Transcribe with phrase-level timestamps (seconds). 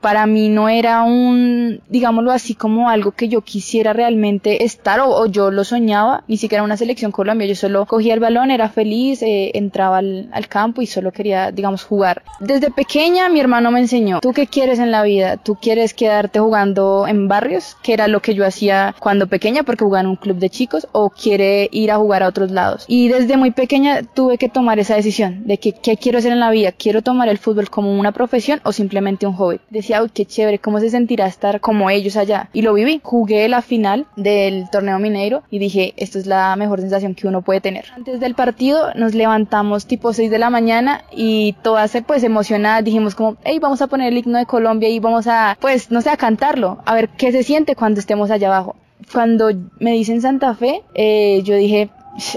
[0.00, 5.26] para mí no era un, digámoslo así, como algo que yo quisiera realmente estar o,
[5.26, 9.22] yo lo soñaba, ni siquiera una selección Colombia, yo solo cogía el balón, era feliz,
[9.22, 12.22] eh, entraba al, campo y solo quería, digamos, jugar.
[12.40, 15.36] Desde pequeña mi hermano me enseñó, ¿tú qué quieres en la vida?
[15.36, 17.76] ¿Tú quieres quedarte jugando en barrios?
[17.82, 20.88] Que era lo que yo hacía cuando pequeña porque jugaba en un club de chicos
[20.92, 22.86] o quiere ir a jugar a otros lados.
[22.88, 26.40] Y desde muy pequeña tuve que tomar esa decisión de que, qué quiero hacer en
[26.40, 29.60] la vida, quiero tomar el fútbol como una profesión o simplemente un hobby
[30.02, 32.48] uy, qué chévere, cómo se sentirá estar como ellos allá.
[32.52, 33.00] Y lo viví.
[33.02, 37.42] Jugué la final del torneo mineiro y dije, esto es la mejor sensación que uno
[37.42, 37.86] puede tener.
[37.94, 43.14] Antes del partido nos levantamos tipo 6 de la mañana y todas pues emocionadas dijimos
[43.14, 46.10] como, hey, vamos a poner el himno de Colombia y vamos a, pues, no sé,
[46.10, 48.76] a cantarlo, a ver qué se siente cuando estemos allá abajo.
[49.12, 51.90] Cuando me dicen Santa Fe, eh, yo dije,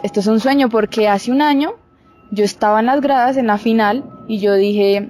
[0.03, 1.73] esto es un sueño porque hace un año
[2.31, 5.09] yo estaba en las gradas en la final y yo dije,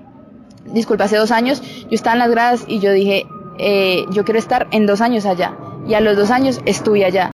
[0.65, 3.25] disculpa, hace dos años, yo estaba en las gradas y yo dije,
[3.57, 5.55] eh, yo quiero estar en dos años allá.
[5.87, 7.31] Y a los dos años estuve allá.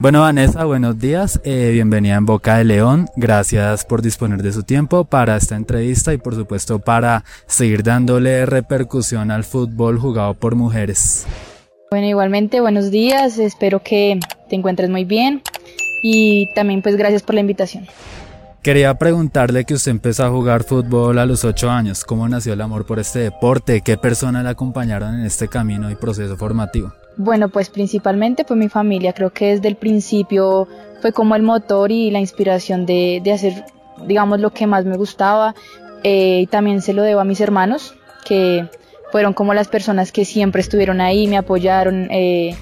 [0.00, 1.40] Bueno, Vanessa, buenos días.
[1.42, 3.08] Eh, bienvenida en Boca de León.
[3.16, 8.46] Gracias por disponer de su tiempo para esta entrevista y por supuesto para seguir dándole
[8.46, 11.26] repercusión al fútbol jugado por mujeres.
[11.90, 13.38] Bueno, igualmente, buenos días.
[13.38, 15.42] Espero que te encuentres muy bien
[16.02, 17.86] y también pues gracias por la invitación.
[18.62, 22.04] Quería preguntarle que usted empezó a jugar fútbol a los 8 años.
[22.04, 23.80] ¿Cómo nació el amor por este deporte?
[23.82, 26.92] ¿Qué personas le acompañaron en este camino y proceso formativo?
[27.16, 29.12] Bueno, pues principalmente fue mi familia.
[29.12, 30.66] Creo que desde el principio
[31.00, 33.64] fue como el motor y la inspiración de, de hacer,
[34.06, 35.54] digamos, lo que más me gustaba.
[36.02, 38.68] Eh, y también se lo debo a mis hermanos, que
[39.10, 42.08] fueron como las personas que siempre estuvieron ahí, me apoyaron.
[42.10, 42.56] Eh,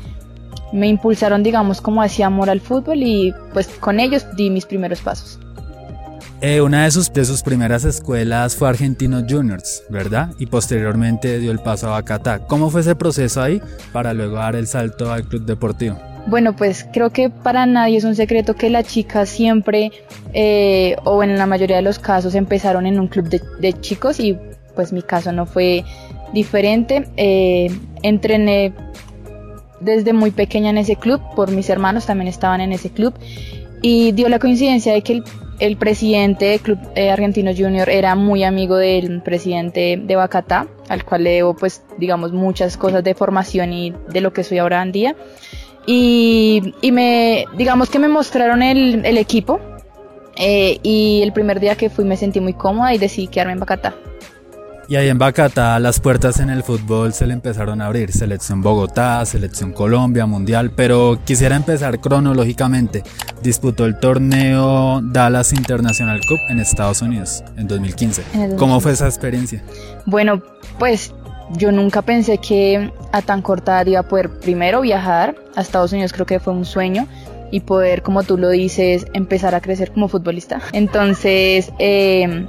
[0.72, 5.00] me impulsaron, digamos, como hacia amor al fútbol y pues con ellos di mis primeros
[5.00, 5.38] pasos.
[6.42, 10.30] Eh, una de sus, de sus primeras escuelas fue Argentinos Juniors, ¿verdad?
[10.38, 12.40] Y posteriormente dio el paso a Bacatá.
[12.40, 15.98] ¿Cómo fue ese proceso ahí para luego dar el salto al club deportivo?
[16.26, 19.92] Bueno, pues creo que para nadie es un secreto que las chicas siempre,
[20.34, 24.36] eh, o en la mayoría de los casos, empezaron en un club de, chicos y
[24.74, 25.84] pues mi caso no fue
[26.34, 27.08] diferente.
[27.16, 27.70] Eh,
[28.02, 28.74] entrené
[29.80, 33.14] desde muy pequeña en ese club, por mis hermanos también estaban en ese club,
[33.82, 35.22] y dio la coincidencia de que
[35.58, 41.04] el, presidente del Club eh, Argentino Junior era muy amigo del presidente de Bacatá, al
[41.04, 44.82] cual le debo pues digamos muchas cosas de formación y de lo que soy ahora
[44.82, 45.16] en día.
[45.86, 49.60] Y, me, digamos que me mostraron el, equipo
[50.36, 53.60] eh, y el primer día que fui me sentí muy cómoda y decidí quedarme en
[53.60, 53.94] Bacatá.
[54.88, 58.12] Y ahí en Bacatá las puertas en el fútbol se le empezaron a abrir.
[58.12, 60.70] Selección Bogotá, Selección Colombia, Mundial.
[60.76, 63.02] Pero quisiera empezar cronológicamente.
[63.42, 68.56] Disputó el torneo Dallas International Cup en Estados Unidos en 2015.
[68.56, 69.60] ¿Cómo fue esa experiencia?
[70.04, 70.40] Bueno,
[70.78, 71.12] pues
[71.56, 75.92] yo nunca pensé que a tan corta edad iba a poder primero viajar a Estados
[75.92, 76.12] Unidos.
[76.12, 77.08] Creo que fue un sueño
[77.50, 80.60] y poder, como tú lo dices, empezar a crecer como futbolista.
[80.72, 82.46] Entonces, eh,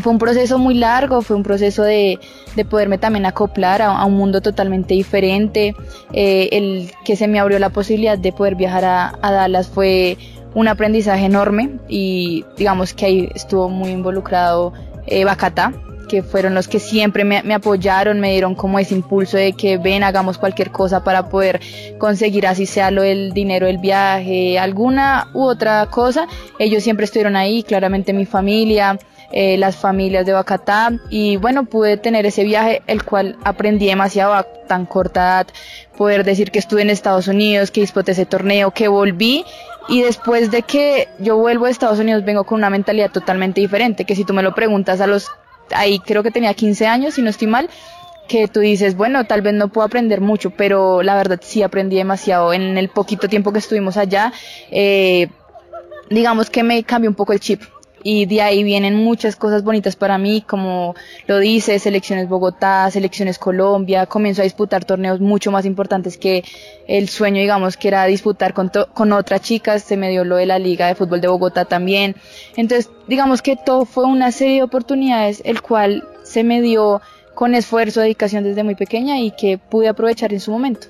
[0.00, 2.18] fue un proceso muy largo, fue un proceso de,
[2.56, 5.74] de poderme también acoplar a, un mundo totalmente diferente.
[6.12, 10.16] Eh, el que se me abrió la posibilidad de poder viajar a, Dallas fue
[10.54, 14.72] un aprendizaje enorme y digamos que ahí estuvo muy involucrado
[15.06, 15.72] eh, Bacata,
[16.08, 19.78] que fueron los que siempre me, me, apoyaron, me dieron como ese impulso de que
[19.78, 21.60] ven, hagamos cualquier cosa para poder
[21.98, 26.28] conseguir así sea lo del dinero del viaje, alguna u otra cosa.
[26.58, 28.98] Ellos siempre estuvieron ahí, claramente mi familia,
[29.36, 30.92] eh, las familias de Bacatá.
[31.10, 35.46] Y bueno, pude tener ese viaje, el cual aprendí demasiado a tan corta edad,
[35.96, 39.44] poder decir que estuve en Estados Unidos, que disputé ese torneo, que volví.
[39.88, 44.04] Y después de que yo vuelvo a Estados Unidos vengo con una mentalidad totalmente diferente,
[44.04, 45.28] que si tú me lo preguntas a los,
[45.72, 47.68] ahí creo que tenía 15 años, si no estoy mal,
[48.28, 51.96] que tú dices, bueno, tal vez no puedo aprender mucho, pero la verdad sí aprendí
[51.96, 52.52] demasiado.
[52.54, 54.32] En el poquito tiempo que estuvimos allá.
[54.70, 55.28] Eh,
[56.08, 57.62] digamos que me cambió un poco el chip
[58.04, 60.94] y de ahí vienen muchas cosas bonitas para mí, como
[61.26, 66.44] lo dice, selecciones Bogotá, selecciones Colombia, comienzo a disputar torneos mucho más importantes que
[66.86, 70.44] el sueño, digamos, que era disputar con, con otras chicas, se me dio lo de
[70.44, 72.14] la Liga de Fútbol de Bogotá también.
[72.56, 77.00] Entonces, digamos que todo fue una serie de oportunidades, el cual se me dio
[77.34, 80.88] con esfuerzo, dedicación desde muy pequeña y que pude aprovechar en su momento.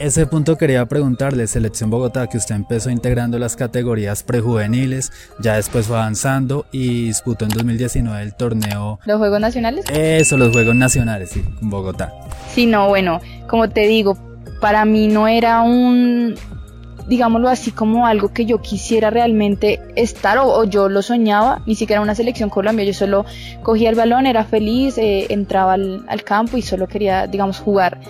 [0.00, 5.88] Ese punto quería preguntarle, Selección Bogotá, que usted empezó integrando las categorías prejuveniles, ya después
[5.88, 8.98] fue avanzando y disputó en 2019 el torneo...
[9.04, 9.84] ¿Los Juegos Nacionales?
[9.92, 12.14] Eso, los Juegos Nacionales, sí, en Bogotá.
[12.54, 14.16] Sí, no, bueno, como te digo,
[14.62, 16.34] para mí no era un
[17.06, 22.00] digámoslo así, como algo que yo quisiera realmente estar o, yo lo soñaba, ni siquiera
[22.00, 23.26] una selección Colombia, yo solo
[23.62, 28.00] cogía el balón, era feliz, eh, entraba al, campo y solo quería, digamos, jugar.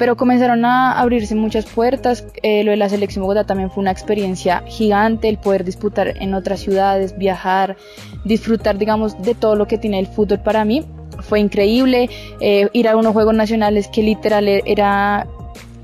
[0.00, 3.90] Pero comenzaron a abrirse muchas puertas, eh, lo de la selección Bogotá también fue una
[3.90, 7.76] experiencia gigante, el poder disputar en otras ciudades, viajar,
[8.24, 10.86] disfrutar, digamos, de todo lo que tiene el fútbol para mí.
[11.18, 12.08] Fue increíble
[12.40, 15.26] eh, ir a unos Juegos Nacionales que literal era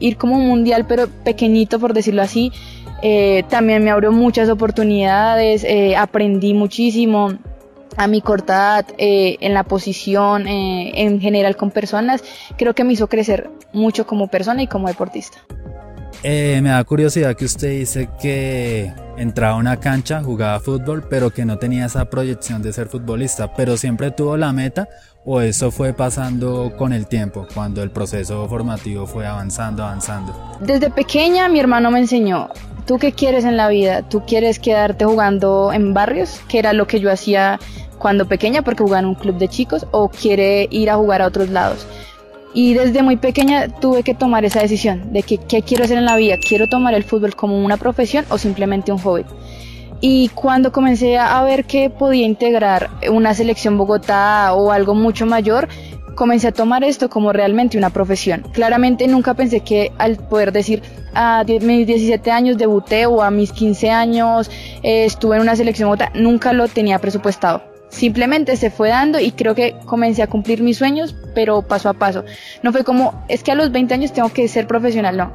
[0.00, 2.52] ir como un mundial, pero pequeñito, por decirlo así.
[3.02, 7.34] Eh, también me abrió muchas oportunidades, eh, aprendí muchísimo
[7.96, 12.22] a mi corta edad, eh, en la posición, en general con personas,
[12.56, 15.38] creo que me hizo crecer mucho como persona y como deportista.
[16.22, 21.44] Me da curiosidad que usted dice que entraba a una cancha, jugaba fútbol, pero que
[21.44, 24.88] no tenía esa proyección de ser futbolista, pero siempre tuvo la meta
[25.26, 30.32] o eso fue pasando con el tiempo, cuando el proceso formativo fue avanzando, avanzando?
[30.60, 32.48] Desde pequeña mi hermano me enseñó,
[32.86, 34.08] ¿tú qué quieres en la vida?
[34.08, 36.40] ¿Tú quieres quedarte jugando en barrios?
[36.48, 37.58] Que era lo que yo hacía
[37.98, 41.26] cuando pequeña porque jugaba en un club de chicos o quiere ir a jugar a
[41.26, 41.86] otros lados.
[42.56, 46.06] Y desde muy pequeña tuve que tomar esa decisión de que, qué quiero hacer en
[46.06, 46.38] la vida.
[46.38, 49.26] ¿Quiero tomar el fútbol como una profesión o simplemente un hobby?
[50.00, 55.68] Y cuando comencé a ver que podía integrar una selección Bogotá o algo mucho mayor,
[56.14, 58.42] comencé a tomar esto como realmente una profesión.
[58.54, 60.82] Claramente nunca pensé que al poder decir
[61.12, 64.50] a mis 17 años debuté o a mis 15 años
[64.82, 67.75] eh, estuve en una selección Bogotá, nunca lo tenía presupuestado.
[67.88, 71.94] Simplemente se fue dando y creo que comencé a cumplir mis sueños, pero paso a
[71.94, 72.24] paso.
[72.62, 75.32] No fue como, es que a los 20 años tengo que ser profesional, no.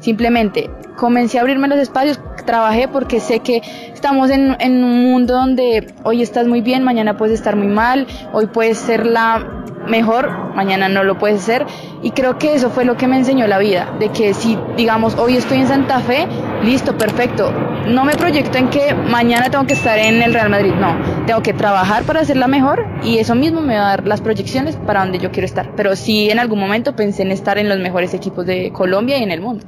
[0.00, 3.62] Simplemente comencé a abrirme los espacios, trabajé porque sé que
[3.92, 8.08] estamos en, en, un mundo donde hoy estás muy bien, mañana puedes estar muy mal,
[8.32, 11.66] hoy puedes ser la mejor, mañana no lo puedes ser.
[12.02, 15.16] Y creo que eso fue lo que me enseñó la vida, de que si digamos
[15.16, 16.26] hoy estoy en Santa Fe,
[16.62, 17.52] listo, perfecto.
[17.86, 20.96] No me proyecto en que mañana tengo que estar en el Real Madrid, no,
[21.26, 24.20] tengo que trabajar para ser la mejor y eso mismo me va a dar las
[24.20, 25.74] proyecciones para donde yo quiero estar.
[25.76, 29.22] Pero sí en algún momento pensé en estar en los mejores equipos de Colombia y
[29.22, 29.66] en el mundo.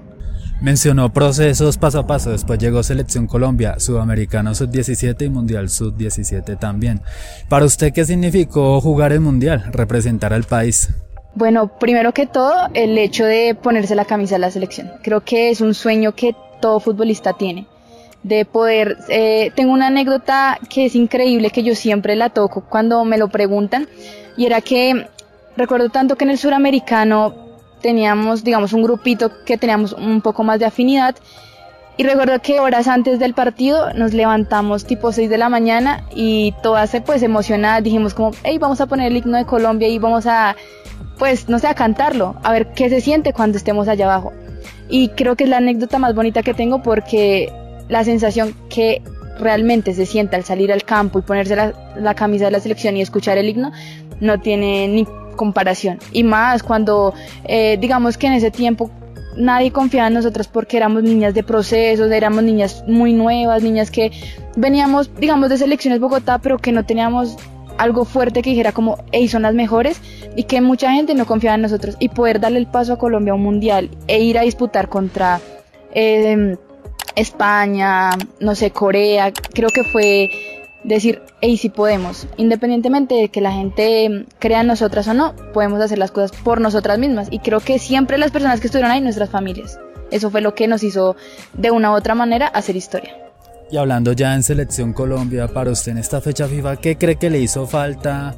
[0.60, 7.02] Mencionó procesos paso a paso, después llegó Selección Colombia, Sudamericano Sub-17 y Mundial Sub-17 también.
[7.48, 10.88] Para usted, ¿qué significó jugar el Mundial, representar al país?
[11.34, 14.92] Bueno, primero que todo, el hecho de ponerse la camisa de la selección.
[15.02, 17.66] Creo que es un sueño que todo futbolista tiene.
[18.24, 23.04] De poder, eh, tengo una anécdota que es increíble, que yo siempre la toco cuando
[23.04, 23.86] me lo preguntan,
[24.36, 25.06] y era que
[25.56, 27.44] recuerdo tanto que en el suramericano
[27.84, 31.16] teníamos, digamos, un grupito que teníamos un poco más de afinidad.
[31.98, 36.54] Y recuerdo que horas antes del partido nos levantamos tipo 6 de la mañana y
[36.62, 40.26] todas pues emocionadas dijimos como, hey, vamos a poner el himno de Colombia y vamos
[40.26, 40.56] a,
[41.18, 44.32] pues, no sé, a cantarlo, a ver qué se siente cuando estemos allá abajo.
[44.88, 47.52] Y creo que es la anécdota más bonita que tengo porque
[47.88, 49.02] la sensación que
[49.38, 52.96] realmente se siente al salir al campo y ponerse la, la camisa de la selección
[52.96, 53.72] y escuchar el himno
[54.20, 55.98] no tiene ni comparación.
[56.12, 57.14] Y más cuando,
[57.44, 58.90] eh, digamos que en ese tiempo
[59.36, 64.12] nadie confiaba en nosotros porque éramos niñas de procesos, éramos niñas muy nuevas, niñas que
[64.56, 67.36] veníamos, digamos, de selecciones Bogotá, pero que no teníamos
[67.76, 70.00] algo fuerte que dijera como, hey, son las mejores,
[70.36, 71.96] y que mucha gente no confiaba en nosotros.
[71.98, 75.40] Y poder darle el paso a Colombia a un mundial e ir a disputar contra
[75.92, 76.56] eh,
[77.16, 80.30] España, no sé, Corea, creo que fue
[80.84, 85.80] decir, hey, si podemos, independientemente de que la gente crea en nosotras o no, podemos
[85.80, 87.28] hacer las cosas por nosotras mismas.
[87.30, 89.78] Y creo que siempre las personas que estuvieron ahí, nuestras familias.
[90.10, 91.16] Eso fue lo que nos hizo
[91.54, 93.16] de una u otra manera hacer historia.
[93.70, 97.30] Y hablando ya en Selección Colombia, para usted en esta fecha FIFA, ¿qué cree que
[97.30, 98.34] le hizo falta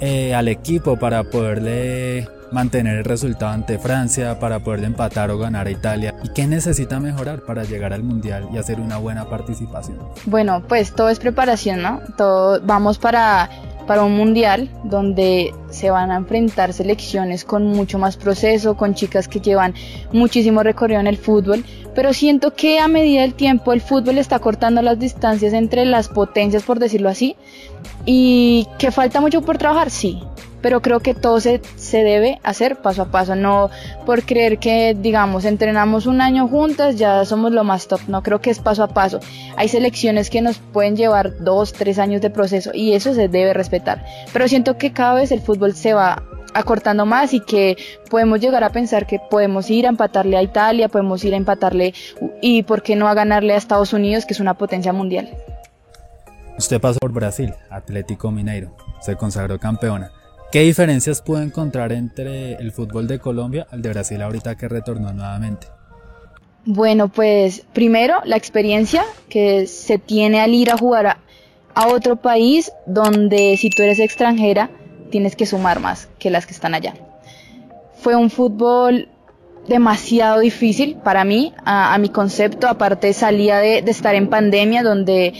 [0.00, 5.66] eh, al equipo para poderle mantener el resultado ante Francia, para poder empatar o ganar
[5.66, 6.14] a Italia?
[6.22, 9.98] ¿Y qué necesita mejorar para llegar al Mundial y hacer una buena participación?
[10.24, 12.00] Bueno, pues todo es preparación, ¿no?
[12.16, 13.50] Todo, vamos para,
[13.86, 19.28] para un Mundial donde se van a enfrentar selecciones con mucho más proceso, con chicas
[19.28, 19.74] que llevan
[20.12, 24.38] muchísimo recorrido en el fútbol, pero siento que a medida del tiempo el fútbol está
[24.38, 27.36] cortando las distancias entre las potencias, por decirlo así,
[28.06, 30.22] y que falta mucho por trabajar, sí,
[30.64, 33.68] pero creo que todo se, se, debe hacer paso a paso, no
[34.06, 38.40] por creer que, digamos, entrenamos un año juntas, ya somos lo más top, no creo
[38.40, 39.20] que es paso a paso.
[39.56, 43.52] Hay selecciones que nos pueden llevar dos, tres años de proceso y eso se debe
[43.52, 46.22] respetar, pero siento que cada vez el fútbol se va
[46.54, 47.76] acortando más y que
[48.08, 51.92] podemos llegar a pensar que podemos ir a empatarle a Italia, podemos ir a empatarle
[52.40, 55.28] y por qué no a ganarle a Estados Unidos, que es una potencia mundial.
[56.56, 60.10] Usted pasó por Brasil, Atlético Mineiro, se consagró campeona.
[60.54, 65.12] ¿Qué diferencias puede encontrar entre el fútbol de Colombia al de Brasil ahorita que retornó
[65.12, 65.66] nuevamente?
[66.64, 71.16] Bueno, pues primero la experiencia que se tiene al ir a jugar
[71.74, 74.70] a, otro país donde si tú eres extranjera
[75.10, 76.94] tienes que sumar más que las que están allá.
[77.96, 79.08] Fue un fútbol
[79.66, 85.32] demasiado difícil para mí, a, mi concepto, aparte salía de, de, estar en pandemia donde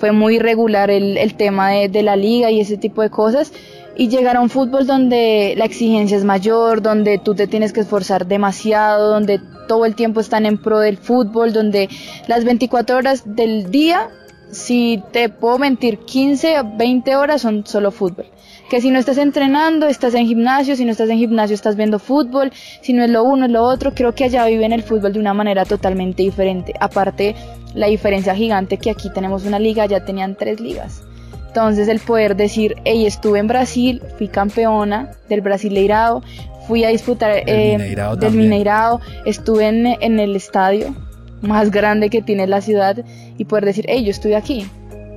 [0.00, 3.52] fue muy irregular el, tema de, la liga y ese tipo de cosas,
[4.00, 7.80] y llegar a un fútbol donde la exigencia es mayor, donde tú te tienes que
[7.80, 9.38] esforzar demasiado, donde
[9.68, 11.90] todo el tiempo están en pro del fútbol, donde
[12.26, 14.08] las 24 horas del día,
[14.50, 18.24] si te puedo mentir, 15 o 20 horas son solo fútbol
[18.70, 21.98] que si no estás entrenando, estás en gimnasio, si no estás en gimnasio, estás viendo
[21.98, 25.12] fútbol, si no es lo uno, es lo otro, creo que allá viven el fútbol
[25.12, 26.72] de una manera totalmente diferente.
[26.78, 27.34] Aparte,
[27.74, 31.02] la diferencia gigante que aquí tenemos una liga, ya tenían tres ligas.
[31.50, 36.22] Entonces el poder decir, hey, estuve en Brasil, fui campeona del Brasileirado,
[36.68, 40.94] fui a disputar eh, Mineirado del Mineirado, estuve en, en el estadio
[41.40, 43.04] más grande que tiene la ciudad
[43.36, 44.64] y poder decir, hey, yo estuve aquí.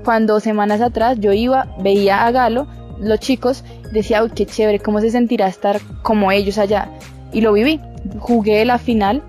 [0.04, 2.66] Cuando semanas atrás yo iba, veía a Galo,
[3.00, 6.90] los chicos, decía, uy, qué chévere, cómo se sentirá estar como ellos allá.
[7.32, 7.80] Y lo viví.
[8.18, 9.22] Jugué la final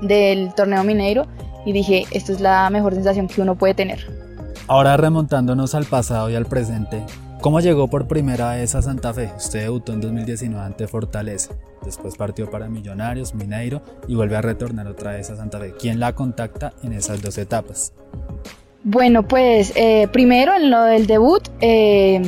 [0.00, 1.26] del torneo mineiro
[1.66, 4.19] y dije, esto es la mejor sensación que uno puede tener.
[4.70, 7.04] Ahora remontándonos al pasado y al presente,
[7.40, 9.32] ¿cómo llegó por primera vez a Santa Fe?
[9.36, 14.86] Usted debutó en 2019 ante Fortaleza, después partió para Millonarios, Mineiro y vuelve a retornar
[14.86, 15.74] otra vez a Santa Fe.
[15.76, 17.92] ¿Quién la contacta en esas dos etapas?
[18.84, 22.22] Bueno, pues eh, primero en lo del debut, eh,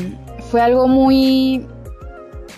[0.51, 1.65] fue algo muy,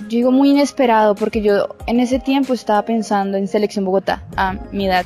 [0.01, 4.55] yo digo muy inesperado, porque yo en ese tiempo estaba pensando en Selección Bogotá, a
[4.73, 5.05] mi edad.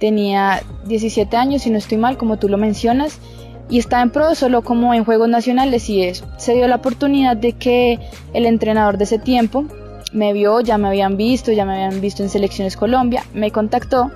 [0.00, 3.20] Tenía 17 años, si no estoy mal, como tú lo mencionas,
[3.68, 6.26] y estaba en pro solo como en Juegos Nacionales y eso.
[6.36, 7.98] Se dio la oportunidad de que
[8.32, 9.64] el entrenador de ese tiempo
[10.12, 14.10] me vio, ya me habían visto, ya me habían visto en Selecciones Colombia, me contactó,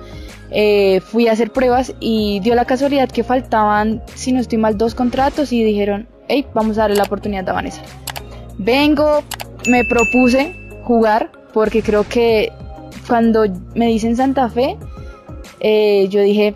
[0.49, 4.77] eh, fui a hacer pruebas y dio la casualidad que faltaban, si no estoy mal,
[4.77, 7.81] dos contratos y dijeron, hey, vamos a darle la oportunidad a Vanessa.
[8.57, 9.23] Vengo,
[9.67, 12.51] me propuse jugar porque creo que
[13.07, 14.77] cuando me dicen Santa Fe,
[15.59, 16.55] eh, yo dije,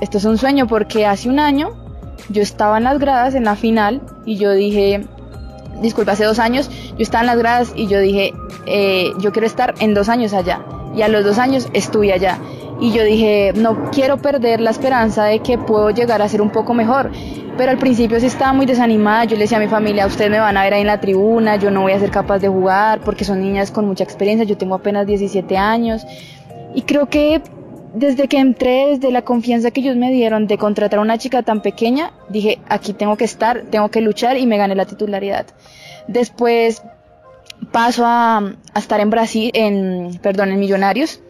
[0.00, 1.85] esto es un sueño porque hace un año
[2.28, 5.06] yo estaba en las gradas en la final y yo dije,
[5.80, 8.32] disculpa, hace dos años yo estaba en las gradas y yo dije,
[8.66, 10.60] eh, yo quiero estar en dos años allá.
[10.94, 12.38] Y a los dos años estuve allá.
[12.80, 16.50] Y yo dije, no quiero perder la esperanza de que puedo llegar a ser un
[16.50, 17.10] poco mejor.
[17.56, 20.38] Pero al principio sí estaba muy desanimada, yo le decía a mi familia, ustedes me
[20.38, 23.00] van a ver ahí en la tribuna, yo no voy a ser capaz de jugar
[23.00, 26.06] porque son niñas con mucha experiencia, yo tengo apenas 17 años.
[26.74, 27.40] Y creo que
[27.96, 31.42] desde que entré, desde la confianza que ellos me dieron de contratar a una chica
[31.42, 35.46] tan pequeña, dije, aquí tengo que estar, tengo que luchar y me gané la titularidad.
[36.06, 36.82] Después
[37.72, 41.20] paso a, estar en Brasil, en, perdón, en Millonarios.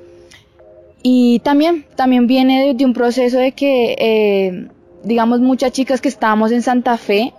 [1.02, 4.68] Y también, también viene de, de un proceso de que eh,
[5.06, 7.32] digamos, muchas chicas que estábamos en Santa Fe,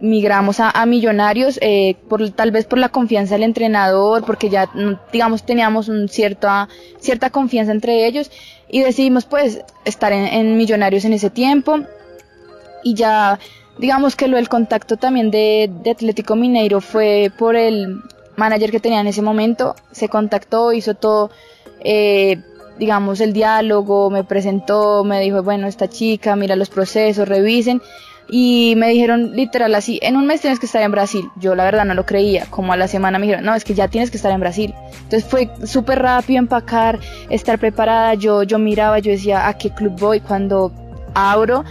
[0.00, 4.70] migramos a, Millonarios, eh, por, tal vez por la confianza del entrenador, porque ya,
[5.12, 8.30] digamos, teníamos un cierta, cierta confianza entre ellos
[8.68, 11.80] y decidimos pues estar en, en Millonarios en ese tiempo
[12.82, 13.38] y ya,
[13.78, 18.00] digamos que lo del contacto también de, de Atlético Mineiro fue por el
[18.36, 21.30] manager que tenía en ese momento, se contactó, hizo todo,
[21.80, 22.38] eh,
[22.78, 27.82] digamos, el diálogo, me presentó, me dijo, bueno, esta chica, mira los procesos, revisen.
[28.28, 31.28] Y me dijeron literal así, en un mes tienes que estar en Brasil.
[31.36, 32.46] Yo la verdad no lo creía.
[32.50, 34.74] Como a la semana me dijeron, no, es que ya tienes que estar en Brasil.
[35.02, 36.98] Entonces fue súper rápido empacar,
[37.30, 38.14] estar preparada.
[38.14, 40.20] Yo, yo miraba, yo decía, ¿a qué club voy?
[40.20, 40.72] Cuando
[41.14, 41.64] abro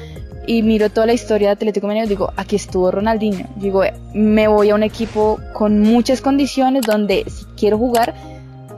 [0.47, 3.47] y miro toda la historia de Atlético Mineiro, digo, aquí estuvo Ronaldinho.
[3.57, 3.83] Digo,
[4.13, 8.13] me voy a un equipo con muchas condiciones donde si quiero jugar,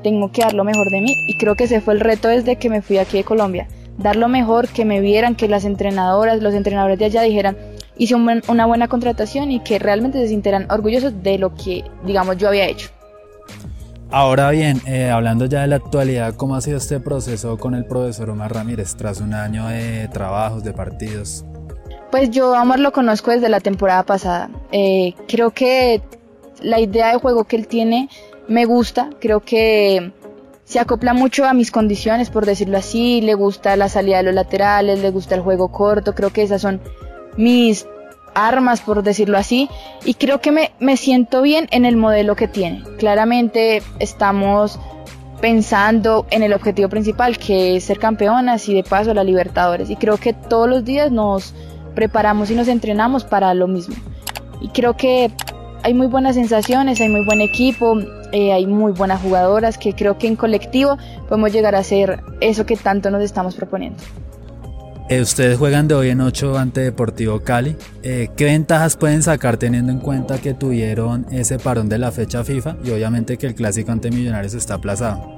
[0.04, 2.56] tengo que dar lo mejor de mí y creo que ese fue el reto desde
[2.56, 6.42] que me fui aquí de Colombia, dar lo mejor, que me vieran, que las entrenadoras,
[6.42, 7.58] los entrenadores de allá dijeran,
[7.98, 12.48] hice una buena contratación y que realmente se sintieran orgullosos de lo que, digamos, yo
[12.48, 12.89] había hecho.
[14.10, 17.86] Ahora bien, eh, hablando ya de la actualidad, ¿cómo ha sido este proceso con el
[17.86, 21.44] profesor Omar Ramírez tras un año de trabajos, de partidos?
[22.10, 24.50] Pues yo a Omar lo conozco desde la temporada pasada.
[24.72, 26.01] Eh, creo que
[26.62, 28.10] la idea de juego que él tiene
[28.48, 30.13] me gusta, creo que
[30.68, 34.34] se acopla mucho a mis condiciones, por decirlo así, le gusta la salida de los
[34.34, 36.82] laterales, le gusta el juego corto, creo que esas son
[37.38, 37.88] mis
[38.36, 39.70] armas, por decirlo así,
[40.04, 42.84] y creo que me, me siento bien en el modelo que tiene.
[42.98, 44.78] Claramente estamos
[45.40, 49.96] pensando en el objetivo principal, que es ser campeonas y de paso la Libertadores, y
[49.96, 51.54] creo que todos los días nos
[51.96, 53.96] preparamos y nos entrenamos para lo mismo.
[54.60, 55.32] Y creo que
[55.84, 57.98] hay muy buenas sensaciones, hay muy buen equipo,
[58.32, 62.66] eh, hay muy buenas jugadoras que creo que en colectivo podemos llegar a hacer eso
[62.66, 64.02] que tanto nos estamos proponiendo.
[65.10, 67.78] Eh, ustedes juegan de hoy en 8 ante Deportivo Cali.
[68.04, 72.44] Eh, ¿Qué ventajas pueden sacar teniendo en cuenta que tuvieron ese parón de la fecha
[72.44, 75.36] FIFA y obviamente que el clásico ante Millonarios está aplazado?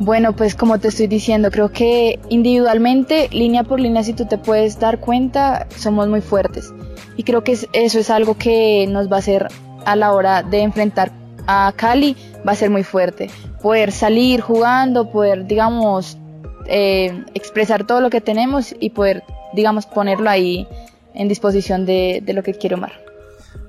[0.00, 4.36] Bueno, pues como te estoy diciendo, creo que individualmente, línea por línea, si tú te
[4.36, 6.72] puedes dar cuenta, somos muy fuertes.
[7.16, 9.48] Y creo que eso es algo que nos va a hacer
[9.86, 11.10] a la hora de enfrentar
[11.48, 12.14] a Cali,
[12.46, 13.30] va a ser muy fuerte.
[13.62, 16.18] Poder salir jugando, poder, digamos,
[16.66, 19.24] eh, expresar todo lo que tenemos y poder,
[19.54, 20.68] digamos, ponerlo ahí
[21.14, 22.92] en disposición de, lo que quiere Omar.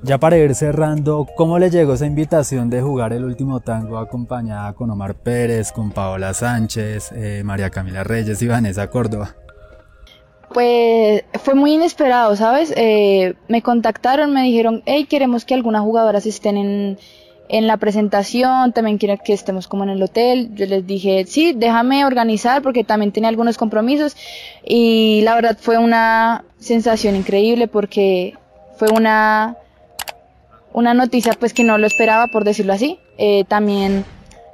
[0.03, 4.73] Ya para ir cerrando, ¿cómo le llegó esa invitación de jugar el último tango acompañada
[4.73, 9.35] con Omar Pérez, con Paola Sánchez, eh, María Camila Reyes y Vanessa Córdoba?
[10.53, 12.73] Pues fue muy inesperado, ¿sabes?
[12.75, 16.97] Eh, me contactaron, me dijeron, hey, queremos que algunas jugadoras estén en,
[17.49, 20.51] en la presentación, también quieren que estemos como en el hotel.
[20.53, 24.15] Yo les dije, sí, déjame organizar porque también tenía algunos compromisos
[24.63, 28.35] y la verdad fue una sensación increíble porque
[28.77, 29.57] fue una,
[30.73, 32.99] una noticia pues que no lo esperaba por decirlo así.
[33.17, 34.05] Eh, también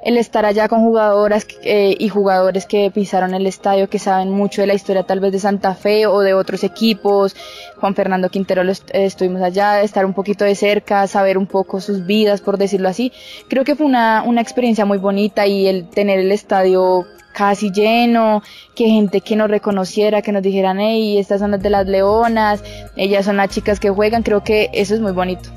[0.06, 4.62] el estar allá con jugadoras eh, y jugadores que pisaron el estadio, que saben mucho
[4.62, 7.36] de la historia tal vez de Santa Fe o de otros equipos.
[7.78, 12.06] Juan Fernando Quintero lo estuvimos allá, estar un poquito de cerca, saber un poco sus
[12.06, 13.12] vidas, por decirlo así.
[13.50, 18.44] Creo que fue una, una experiencia muy bonita y el tener el estadio casi lleno,
[18.76, 22.64] que gente que nos reconociera, que nos dijeran, hey, estas son las de las leonas,
[22.96, 25.50] ellas son las chicas que juegan, creo que eso es muy bonito.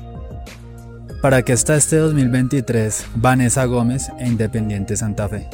[1.21, 5.49] ¿Para qué está este 2023 Vanessa Gómez e Independiente Santa Fe?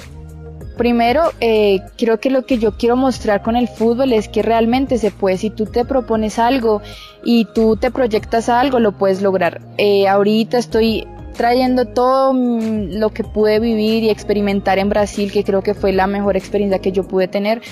[0.77, 4.99] Primero, eh, creo que lo que yo quiero mostrar con el fútbol es que realmente
[4.99, 6.83] se puede, si tú te propones algo
[7.23, 9.59] y tú te proyectas algo, lo puedes lograr.
[9.79, 15.43] Eh, ahorita estoy trayendo todo mm, lo que pude vivir y experimentar en Brasil, que
[15.43, 17.63] creo que fue la mejor experiencia que yo pude tener,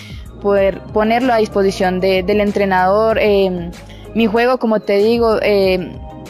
[0.41, 3.19] poder ponerlo a disposición del entrenador.
[3.21, 3.69] Eh,
[4.15, 5.39] mi juego, como te digo,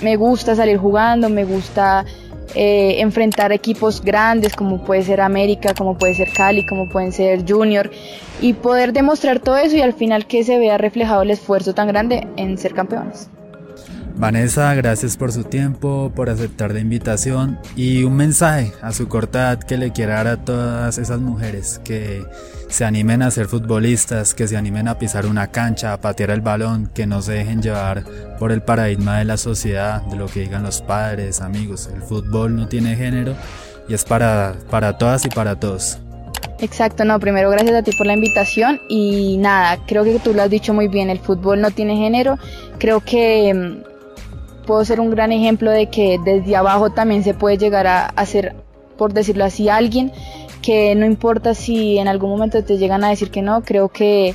[0.02, 2.06] me gusta salir jugando, me gusta
[2.56, 7.50] eh, enfrentar equipos grandes como puede ser América, como puede ser Cali, como pueden ser
[7.50, 7.90] Junior
[8.42, 11.88] y poder demostrar todo eso y al final que se vea reflejado el esfuerzo tan
[11.88, 13.30] grande en ser campeones.
[14.16, 19.60] Vanessa, gracias por su tiempo, por aceptar la invitación y un mensaje a su cortad
[19.60, 22.24] que le quiera dar a todas esas mujeres que
[22.70, 26.42] se animen a ser futbolistas, que se animen a pisar una cancha, a patear el
[26.42, 28.04] balón, que no se dejen llevar
[28.40, 31.90] por el paradigma de la sociedad, de lo que digan los padres, amigos.
[31.94, 33.36] El fútbol no tiene género
[33.88, 36.00] y es para, para todas y para todos.
[36.60, 40.44] Exacto, no, primero gracias a ti por la invitación y nada, creo que tú lo
[40.44, 42.38] has dicho muy bien, el fútbol no tiene género,
[42.78, 43.93] creo que mm,
[44.66, 48.56] puedo ser un gran ejemplo de que desde abajo también se puede llegar a, ser,
[48.98, 50.12] por decirlo así, alguien
[50.62, 54.34] que no importa si en algún momento te llegan a decir que no, creo que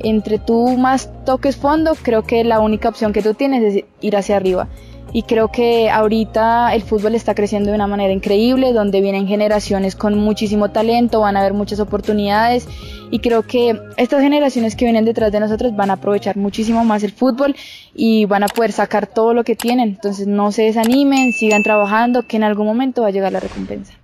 [0.00, 4.16] entre tú más toques fondo, creo que la única opción que tú tienes es ir
[4.16, 4.68] hacia arriba
[5.16, 9.96] y creo que ahorita el fútbol está creciendo de una manera increíble, donde vienen generaciones
[9.96, 12.68] con muchísimo talento, van a haber muchas oportunidades
[13.10, 17.02] y creo que estas generaciones que vienen detrás de nosotros van a aprovechar muchísimo más
[17.02, 17.56] el fútbol
[17.94, 19.88] y van a poder sacar todo lo que tienen.
[19.88, 23.94] Entonces no se desanimen, sigan trabajando, que en algún momento va a llegar la recompensa.